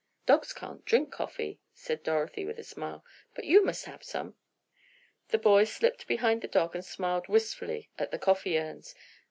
"Dogs 0.25 0.51
can't 0.51 0.83
drink 0.83 1.11
coffee," 1.11 1.59
said 1.75 2.01
Dorothy 2.01 2.43
with 2.43 2.57
a 2.57 2.63
smile, 2.63 3.05
"but 3.35 3.45
you 3.45 3.63
must 3.63 3.85
have 3.85 4.03
some." 4.03 4.35
The 5.27 5.37
boy 5.37 5.63
slipped 5.65 6.07
behind 6.07 6.41
the 6.41 6.47
dog 6.47 6.73
and 6.73 6.83
smiled 6.83 7.27
wistfully 7.27 7.91
at 7.99 8.09
the 8.09 8.17
coffee 8.17 8.57
urns. 8.57 8.95